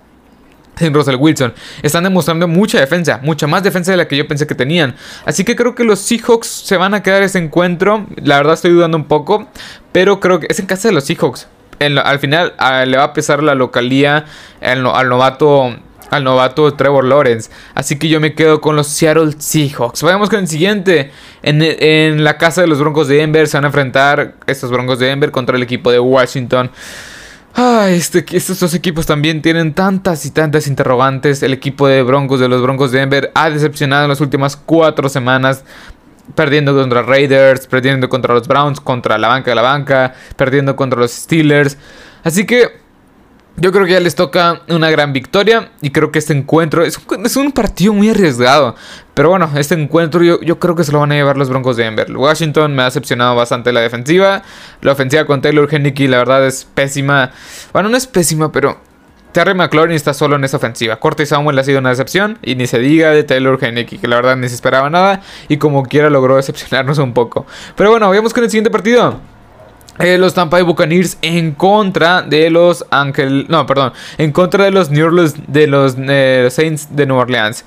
sin 0.75 0.93
Russell 0.93 1.15
Wilson. 1.15 1.53
Están 1.81 2.03
demostrando 2.03 2.47
mucha 2.47 2.79
defensa, 2.79 3.19
mucha 3.23 3.47
más 3.47 3.63
defensa 3.63 3.91
de 3.91 3.97
la 3.97 4.07
que 4.07 4.17
yo 4.17 4.27
pensé 4.27 4.45
que 4.45 4.55
tenían. 4.55 4.95
Así 5.25 5.45
que 5.45 5.55
creo 5.55 5.75
que 5.75 5.85
los 5.85 5.99
Seahawks 5.99 6.47
se 6.47 6.75
van 6.75 6.93
a 6.93 7.01
quedar 7.01 7.23
ese 7.23 7.39
encuentro. 7.39 8.07
La 8.17 8.37
verdad 8.37 8.55
estoy 8.55 8.71
dudando 8.71 8.97
un 8.97 9.05
poco, 9.05 9.47
pero 9.93 10.19
creo 10.19 10.39
que 10.39 10.47
es 10.49 10.59
en 10.59 10.65
casa 10.65 10.89
de 10.89 10.95
los 10.95 11.05
Seahawks. 11.05 11.47
al 11.79 12.19
final 12.19 12.53
le 12.87 12.97
va 12.97 13.03
a 13.03 13.13
pesar 13.13 13.41
la 13.41 13.55
localía 13.55 14.25
al 14.61 14.83
novato 14.83 15.77
al 16.13 16.23
novato 16.23 16.71
Trevor 16.75 17.05
Lawrence. 17.05 17.49
Así 17.73 17.97
que 17.97 18.07
yo 18.07 18.19
me 18.19 18.33
quedo 18.33 18.61
con 18.61 18.75
los 18.75 18.87
Seattle 18.87 19.33
Seahawks. 19.37 20.03
Vayamos 20.03 20.29
con 20.29 20.39
el 20.39 20.47
siguiente. 20.47 21.11
En, 21.41 22.23
la 22.23 22.37
casa 22.37 22.61
de 22.61 22.67
los 22.67 22.79
Broncos 22.79 23.07
de 23.07 23.15
Denver 23.17 23.47
se 23.47 23.57
van 23.57 23.65
a 23.65 23.67
enfrentar 23.67 24.35
estos 24.45 24.69
Broncos 24.69 24.99
de 24.99 25.07
Denver 25.07 25.31
contra 25.31 25.57
el 25.57 25.63
equipo 25.63 25.91
de 25.91 25.99
Washington. 25.99 26.69
Ay, 27.55 27.95
este, 27.95 28.25
estos 28.31 28.59
dos 28.59 28.73
equipos 28.73 29.05
también 29.05 29.41
tienen 29.41 29.73
tantas 29.73 30.25
y 30.25 30.31
tantas 30.31 30.67
interrogantes. 30.67 31.41
El 31.43 31.53
equipo 31.53 31.87
de 31.87 32.03
Broncos 32.03 32.39
de 32.39 32.47
los 32.47 32.61
Broncos 32.61 32.91
de 32.91 32.99
Denver 32.99 33.31
ha 33.33 33.49
decepcionado 33.49 34.03
en 34.03 34.09
las 34.09 34.21
últimas 34.21 34.55
cuatro 34.55 35.09
semanas. 35.09 35.63
perdiendo 36.35 36.73
contra 36.73 37.01
Raiders, 37.01 37.67
perdiendo 37.67 38.07
contra 38.07 38.33
los 38.33 38.47
Browns, 38.47 38.79
contra 38.79 39.17
la 39.17 39.27
banca 39.27 39.51
de 39.51 39.55
la 39.55 39.61
banca, 39.61 40.13
perdiendo 40.37 40.75
contra 40.75 40.99
los 40.99 41.11
Steelers. 41.11 41.77
Así 42.23 42.45
que 42.45 42.82
yo 43.57 43.71
creo 43.71 43.85
que 43.85 43.91
ya 43.91 43.99
les 43.99 44.15
toca 44.15 44.61
una 44.67 44.89
gran 44.89 45.13
victoria 45.13 45.71
y 45.81 45.91
creo 45.91 46.11
que 46.11 46.19
este 46.19 46.33
encuentro 46.33 46.83
es 46.83 46.97
un, 47.37 47.51
partido 47.51 47.93
muy 47.93 48.09
arriesgado. 48.09 48.75
Pero 49.13 49.29
bueno, 49.29 49.49
este 49.55 49.75
encuentro 49.75 50.23
yo, 50.23 50.59
creo 50.59 50.75
que 50.75 50.83
se 50.83 50.91
lo 50.91 50.99
van 50.99 51.11
a 51.11 51.15
llevar 51.15 51.37
los 51.37 51.49
Broncos 51.49 51.77
de 51.77 51.83
Denver. 51.83 52.15
Washington 52.15 52.75
me 52.75 52.81
ha 52.81 52.85
decepcionado 52.85 53.35
bastante 53.35 53.71
la 53.71 53.81
defensiva. 53.81 54.41
La 54.81 54.93
ofensiva 54.93 55.25
con 55.25 55.41
Taylor 55.41 55.71
Henneke 55.71 56.07
la 56.07 56.17
verdad 56.17 56.45
es 56.47 56.65
pésima. 56.65 57.31
Bueno, 57.73 57.89
no 57.89 57.97
es 57.97 58.07
pésima, 58.07 58.51
pero 58.51 58.79
Terry 59.33 59.53
McLaurin 59.53 59.95
está 59.95 60.15
solo 60.15 60.35
en 60.35 60.43
esa 60.43 60.57
ofensiva. 60.57 60.95
Corte 60.97 61.25
Samuel 61.27 61.57
ha 61.59 61.63
sido 61.63 61.79
una 61.79 61.89
decepción. 61.89 62.39
Y 62.41 62.55
ni 62.55 62.65
se 62.65 62.79
diga 62.79 63.11
de 63.11 63.23
Taylor 63.23 63.63
Henneke, 63.63 63.99
que 63.99 64.07
la 64.07 64.15
verdad 64.15 64.35
ni 64.35 64.49
se 64.49 64.55
esperaba 64.55 64.89
nada. 64.89 65.21
Y 65.47 65.57
como 65.57 65.83
quiera 65.83 66.09
logró 66.09 66.37
decepcionarnos 66.37 66.97
un 66.97 67.13
poco. 67.13 67.45
Pero 67.75 67.91
bueno, 67.91 68.09
vamos 68.09 68.33
con 68.33 68.43
el 68.43 68.49
siguiente 68.49 68.71
partido. 68.71 69.19
Eh, 69.99 70.17
los 70.17 70.33
Tampa 70.33 70.57
Bay 70.57 70.65
Buccaneers 70.65 71.17
en 71.21 71.51
contra 71.51 72.23
de 72.23 72.49
los 72.49 72.85
Ángel, 72.89 73.45
no, 73.47 73.65
perdón, 73.67 73.93
en 74.17 74.31
contra 74.31 74.63
de 74.63 74.71
los 74.71 74.89
New 74.89 75.05
Orleans, 75.05 75.35
de 75.47 75.67
los 75.67 75.95
eh, 75.97 76.47
Saints 76.49 76.95
de 76.95 77.05
Nueva 77.05 77.23
Orleans. 77.23 77.63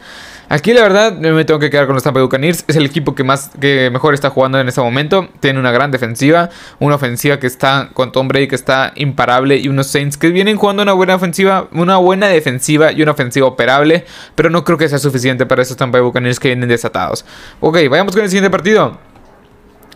Aquí 0.48 0.72
la 0.72 0.82
verdad 0.82 1.12
me 1.12 1.44
tengo 1.44 1.58
que 1.58 1.70
quedar 1.70 1.86
con 1.86 1.94
los 1.94 2.04
Tampa 2.04 2.20
Bay 2.20 2.24
Buccaneers. 2.24 2.64
Es 2.68 2.76
el 2.76 2.86
equipo 2.86 3.16
que 3.16 3.24
más 3.24 3.50
que 3.60 3.90
mejor 3.90 4.14
está 4.14 4.30
jugando 4.30 4.60
en 4.60 4.68
este 4.68 4.80
momento. 4.80 5.28
Tiene 5.40 5.58
una 5.58 5.72
gran 5.72 5.90
defensiva, 5.90 6.50
una 6.78 6.94
ofensiva 6.94 7.40
que 7.40 7.48
está 7.48 7.90
con 7.92 8.12
Tom 8.12 8.28
Brady 8.28 8.46
que 8.46 8.54
está 8.54 8.92
imparable 8.94 9.56
y 9.56 9.68
unos 9.68 9.88
Saints 9.88 10.16
que 10.16 10.28
vienen 10.30 10.56
jugando 10.56 10.84
una 10.84 10.92
buena 10.92 11.16
ofensiva, 11.16 11.66
una 11.72 11.96
buena 11.96 12.28
defensiva 12.28 12.92
y 12.92 13.02
una 13.02 13.10
ofensiva 13.12 13.46
operable, 13.48 14.04
pero 14.36 14.48
no 14.48 14.62
creo 14.62 14.78
que 14.78 14.88
sea 14.88 14.98
suficiente 14.98 15.46
para 15.46 15.62
esos 15.62 15.76
Tampa 15.76 15.98
Bay 15.98 16.06
Buccaneers 16.06 16.38
que 16.38 16.48
vienen 16.48 16.68
desatados. 16.68 17.24
Ok, 17.58 17.78
vayamos 17.90 18.14
con 18.14 18.22
el 18.22 18.28
siguiente 18.28 18.50
partido. 18.50 18.98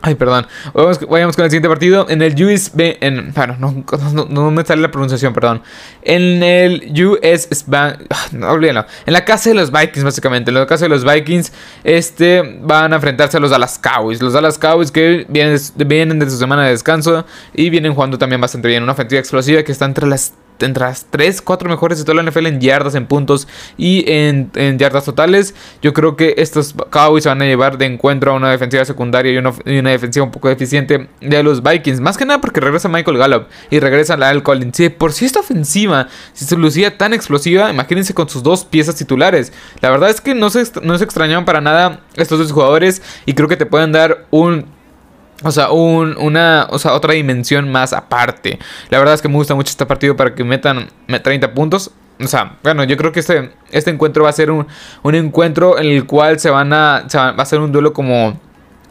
Ay, 0.03 0.15
perdón. 0.15 0.47
Vayamos, 0.75 1.37
con 1.37 1.45
el 1.45 1.51
siguiente 1.51 1.69
partido. 1.69 2.07
En 2.09 2.23
el 2.23 2.43
US... 2.43 2.73
En, 2.77 3.33
bueno, 3.35 3.57
no, 3.59 4.51
me 4.51 4.65
sale 4.65 4.81
la 4.81 4.91
pronunciación, 4.91 5.35
perdón. 5.35 5.63
En 6.03 6.43
el 6.43 6.93
US... 7.05 7.67
Ah, 7.73 7.97
no, 8.33 8.51
olvídenlo. 8.51 8.87
En 9.05 9.13
la 9.13 9.25
casa 9.25 9.51
de 9.51 9.57
los 9.57 9.71
Vikings, 9.71 10.05
básicamente. 10.05 10.51
En 10.51 10.55
la 10.55 10.67
casa 10.67 10.87
de 10.87 10.89
los 10.89 11.05
Vikings, 11.05 11.53
este, 11.85 12.61
van 12.63 12.93
a 12.93 12.97
enfrentarse 12.97 13.37
a 13.37 13.41
los 13.41 13.51
Dallas 13.51 13.79
Cowboys. 13.79 14.23
Los 14.23 14.33
Dallas 14.33 14.59
Cowboys 14.59 14.91
que 14.91 15.27
vienen, 15.29 16.19
de 16.19 16.31
su 16.31 16.39
semana 16.39 16.65
de 16.65 16.71
descanso 16.71 17.27
y 17.53 17.69
vienen 17.69 17.95
jugando 17.95 18.17
también 18.17 18.41
bastante 18.41 18.69
bien. 18.69 18.83
Una 18.83 18.93
ofensiva 18.93 19.21
explosiva 19.21 19.63
que 19.63 19.73
está 19.73 19.85
entre 19.85 20.07
las 20.07 20.33
entre 20.67 20.85
las 20.85 21.07
3, 21.11 21.43
4 21.43 21.69
mejores 21.69 21.99
de 21.99 22.05
toda 22.05 22.23
la 22.23 22.31
NFL 22.31 22.47
en 22.47 22.61
yardas, 22.61 22.95
en 22.95 23.07
puntos 23.07 23.49
y 23.77 24.05
en, 24.11 24.51
yardas 24.79 25.05
totales. 25.05 25.55
Yo 25.83 25.93
creo 25.93 26.17
que 26.17 26.35
estos 26.39 26.75
Cowboys 26.91 27.27
van 27.27 27.43
a 27.43 27.45
llevar 27.45 27.79
de 27.79 27.87
encuentro 27.87 28.33
a 28.33 28.35
una 28.35 28.51
defensiva 28.51 28.85
secundaria 28.85 29.33
y 29.33 29.79
una, 29.79 29.90
defensiva 29.91 30.25
un 30.25 30.31
poco 30.31 30.49
deficiente 30.49 31.09
de 31.21 31.43
los 31.43 31.63
Vikings. 31.63 32.01
Más 32.01 32.17
que 32.17 32.25
nada 32.25 32.41
porque 32.41 32.61
regresa 32.61 32.89
Michael 32.89 33.19
Gallup 33.19 33.47
y 33.71 33.81
regresa 33.81 34.17
la 34.17 34.29
Al 34.29 34.43
Collins. 34.43 34.77
Si 34.77 34.89
por 34.89 35.13
si 35.13 35.25
esta 35.27 35.41
ofensiva, 35.41 36.09
si 36.33 36.45
se 36.45 36.57
lucía 36.57 36.97
tan 36.99 37.13
explosiva, 37.13 37.71
imagínense 37.71 38.15
con 38.15 38.29
sus 38.29 38.43
dos 38.43 38.65
piezas 38.65 38.95
titulares. 38.97 39.53
La 39.81 39.91
verdad 39.91 40.11
es 40.11 40.21
que 40.21 40.35
no 40.35 40.51
se, 40.51 40.65
no 40.83 40.99
se 40.99 41.05
extrañaban 41.05 41.45
para 41.45 41.61
nada 41.61 42.01
estos 42.17 42.39
dos 42.39 42.53
jugadores 42.53 43.03
y 43.27 43.35
creo 43.35 43.49
que 43.49 43.57
te 43.57 43.67
pueden 43.67 43.93
dar 43.93 44.27
un 44.31 44.67
o 45.43 45.53
sea, 45.53 45.71
un, 45.71 46.17
una, 46.19 46.67
o 46.71 46.79
sea, 46.79 46.93
otra 46.93 47.15
dimensión 47.15 47.71
más 47.71 47.93
aparte. 47.93 48.59
La 48.91 48.99
verdad 48.99 49.15
es 49.15 49.23
que 49.23 49.29
me 49.29 49.35
gusta 49.35 49.55
mucho 49.55 49.71
este 49.71 49.87
partido 49.87 50.17
para 50.17 50.35
que 50.35 50.45
metan 50.45 50.89
30 51.07 51.55
puntos. 51.55 51.91
O 52.23 52.27
sea, 52.27 52.59
bueno, 52.63 52.85
yo 52.85 52.97
creo 52.99 53.13
que 53.13 53.21
este, 53.21 53.51
este 53.71 53.91
encuentro 53.91 54.25
va 54.25 54.31
a 54.31 54.35
ser 54.35 54.51
un, 54.51 54.67
un 55.03 55.15
encuentro 55.15 55.79
en 55.79 55.87
el 55.87 56.05
cual 56.05 56.39
se 56.39 56.51
van 56.51 56.73
a, 56.75 57.07
va 57.15 57.43
a 57.43 57.47
ser 57.47 57.61
un 57.61 57.73
duelo 57.73 57.95
como, 57.95 58.39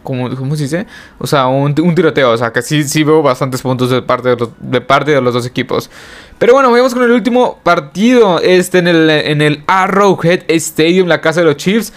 como 0.03 0.35
¿cómo 0.35 0.55
se 0.55 0.63
dice? 0.63 0.87
O 1.17 1.27
sea, 1.27 1.47
un, 1.47 1.75
un, 1.79 1.95
tiroteo. 1.95 2.31
O 2.31 2.37
sea, 2.37 2.51
que 2.51 2.61
sí, 2.61 2.83
sí 2.83 3.03
veo 3.03 3.21
bastantes 3.21 3.61
puntos 3.61 3.89
de 3.89 4.01
parte 4.01 4.29
de, 4.29 4.35
los, 4.35 4.49
parte 4.83 5.11
de 5.11 5.21
los 5.21 5.33
dos 5.33 5.45
equipos. 5.45 5.89
Pero 6.37 6.53
bueno, 6.53 6.71
vamos 6.71 6.93
con 6.93 7.03
el 7.03 7.11
último 7.11 7.59
partido. 7.63 8.39
Este 8.39 8.79
en 8.79 8.87
el, 8.87 9.09
en 9.09 9.41
el 9.41 9.63
Arrowhead 9.67 10.43
Stadium, 10.47 11.07
la 11.07 11.21
casa 11.21 11.41
de 11.41 11.47
los 11.47 11.57
Chiefs. 11.57 11.93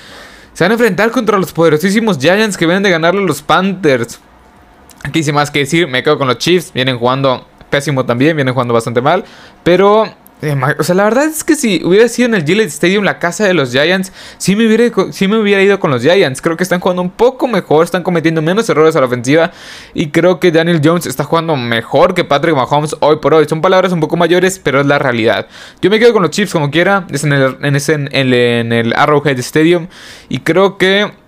Se 0.52 0.64
van 0.64 0.72
a 0.72 0.74
enfrentar 0.74 1.10
contra 1.10 1.38
los 1.38 1.52
poderosísimos 1.52 2.18
Giants 2.18 2.56
que 2.56 2.66
vienen 2.66 2.82
de 2.82 2.90
ganarle 2.90 3.22
a 3.22 3.24
los 3.24 3.42
Panthers. 3.42 4.20
Aquí 5.04 5.22
sin 5.22 5.34
más 5.34 5.50
que 5.50 5.60
decir, 5.60 5.88
me 5.88 6.02
quedo 6.02 6.18
con 6.18 6.28
los 6.28 6.38
Chiefs. 6.38 6.72
Vienen 6.72 6.98
jugando 6.98 7.46
pésimo 7.70 8.04
también, 8.04 8.36
vienen 8.36 8.52
jugando 8.52 8.74
bastante 8.74 9.00
mal. 9.00 9.24
Pero, 9.62 10.12
o 10.78 10.82
sea, 10.82 10.94
la 10.96 11.04
verdad 11.04 11.24
es 11.24 11.44
que 11.44 11.54
si 11.54 11.84
hubiera 11.84 12.08
sido 12.08 12.26
en 12.26 12.34
el 12.34 12.44
Gillette 12.44 12.68
Stadium 12.68 13.04
la 13.04 13.20
casa 13.20 13.46
de 13.46 13.54
los 13.54 13.70
Giants, 13.70 14.12
sí 14.38 14.56
me, 14.56 14.66
hubiera, 14.66 14.92
sí 15.12 15.28
me 15.28 15.38
hubiera 15.38 15.62
ido 15.62 15.78
con 15.78 15.92
los 15.92 16.02
Giants. 16.02 16.42
Creo 16.42 16.56
que 16.56 16.64
están 16.64 16.80
jugando 16.80 17.00
un 17.00 17.10
poco 17.10 17.46
mejor, 17.46 17.84
están 17.84 18.02
cometiendo 18.02 18.42
menos 18.42 18.68
errores 18.68 18.96
a 18.96 19.00
la 19.00 19.06
ofensiva. 19.06 19.52
Y 19.94 20.08
creo 20.08 20.40
que 20.40 20.50
Daniel 20.50 20.80
Jones 20.82 21.06
está 21.06 21.22
jugando 21.22 21.54
mejor 21.56 22.14
que 22.14 22.24
Patrick 22.24 22.56
Mahomes 22.56 22.96
hoy 23.00 23.16
por 23.16 23.34
hoy. 23.34 23.46
Son 23.48 23.60
palabras 23.60 23.92
un 23.92 24.00
poco 24.00 24.16
mayores, 24.16 24.58
pero 24.58 24.80
es 24.80 24.86
la 24.86 24.98
realidad. 24.98 25.46
Yo 25.80 25.90
me 25.90 26.00
quedo 26.00 26.12
con 26.12 26.22
los 26.22 26.32
Chiefs 26.32 26.52
como 26.52 26.72
quiera. 26.72 27.06
Es 27.10 27.22
en 27.22 27.32
el, 27.32 27.56
en, 27.62 27.76
ese, 27.76 27.94
en 27.94 28.72
el 28.72 28.92
Arrowhead 28.96 29.38
Stadium. 29.38 29.86
Y 30.28 30.40
creo 30.40 30.76
que 30.76 31.21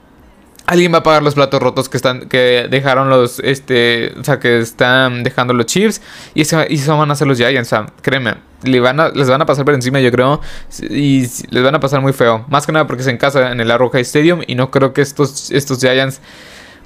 Alguien 0.67 0.95
va 0.95 0.99
a 0.99 1.03
pagar 1.03 1.23
los 1.23 1.35
platos 1.35 1.61
rotos 1.61 1.89
que 1.91 1.99
están 1.99 2.29
que 2.29 2.69
dejaron 2.71 3.11
los 3.11 3.39
este, 3.41 4.15
o 4.19 4.25
sea, 4.25 4.39
que 4.39 4.61
están 4.61 5.23
dejando 5.23 5.53
los 5.53 5.67
Chiefs 5.67 6.01
y 6.35 6.41
eso, 6.41 6.63
y 6.69 6.77
eso 6.77 6.97
van 6.97 7.11
a 7.11 7.15
ser 7.15 7.27
los 7.27 7.37
Giants, 7.37 7.69
o 7.69 7.77
sea, 7.77 7.87
créeme, 8.01 8.37
les 8.63 8.81
van 8.81 8.99
a, 8.99 9.11
les 9.11 9.29
van 9.29 9.43
a 9.43 9.47
pasar 9.47 9.67
por 9.67 9.75
encima, 9.75 10.01
yo 10.01 10.11
creo, 10.11 10.41
y 10.89 11.27
les 11.51 11.63
van 11.63 11.75
a 11.75 11.81
pasar 11.81 12.01
muy 12.01 12.15
feo, 12.15 12.47
más 12.49 12.65
que 12.65 12.73
nada 12.73 12.87
porque 12.87 13.03
es 13.03 13.09
en 13.09 13.19
casa 13.19 13.53
en 13.53 13.61
el 13.61 13.71
Arrowhead 13.71 14.01
Stadium 14.01 14.41
y 14.47 14.55
no 14.55 14.71
creo 14.71 14.95
que 14.95 15.03
estos 15.03 15.51
estos 15.51 15.81
Giants 15.81 16.21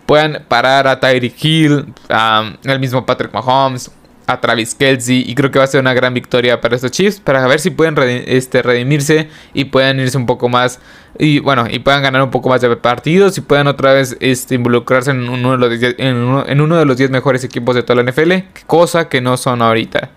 puedan 0.07 0.45
parar 0.49 0.89
a 0.89 0.99
Tyreek 0.99 1.45
Hill, 1.45 1.95
a 2.09 2.55
el 2.65 2.81
mismo 2.81 3.07
Patrick 3.07 3.33
Mahomes, 3.33 3.91
a 4.29 4.41
Travis 4.41 4.75
Kelsey 4.75 5.25
y 5.27 5.35
creo 5.35 5.51
que 5.51 5.59
va 5.59 5.65
a 5.65 5.69
ser 5.69 5.81
una 5.81 5.95
gran 5.95 6.13
victoria 6.13 6.61
para 6.61 6.77
estos 6.77 6.91
Chiefs 6.91 7.19
para 7.19 7.47
ver 7.47 7.61
si 7.61 7.71
pueden 7.71 7.97
este, 8.27 8.63
redimirse 8.63 9.29
y 9.55 9.65
puedan 9.65 9.99
irse 9.99 10.19
un 10.19 10.27
poco 10.27 10.49
más 10.51 10.81
y 11.19 11.41
bueno 11.41 11.67
y 11.69 11.79
puedan 11.79 12.03
ganar 12.03 12.23
un 12.23 12.31
poco 12.31 12.51
más 12.51 12.61
de 12.61 12.77
partidos 12.77 13.39
y 13.39 13.41
puedan 13.41 13.67
otra 13.67 13.95
vez 13.95 14.17
este, 14.21 14.55
involucrarse 14.55 15.13
en 15.13 15.29
uno, 15.29 15.53
de 15.53 15.59
los 15.59 15.95
en 15.99 16.61
uno, 16.61 16.77
de 16.77 16.85
los 16.85 16.97
10 16.99 17.11
mejores 17.11 17.43
equipos 17.43 17.75
de 17.75 17.83
toda 17.83 18.03
la 18.03 18.11
NFL 18.11 18.33
cosa 18.67 19.09
que 19.09 19.21
no 19.21 19.37
son 19.39 19.63
ahorita. 19.63 20.11